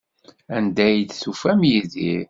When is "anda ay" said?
0.55-0.99